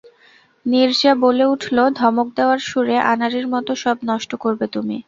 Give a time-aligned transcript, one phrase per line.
[0.65, 4.97] নীরজা বলে উঠল ধমক দেওয়ার সুরে, আনাড়ির মতো সব নষ্ট করবে তুমি।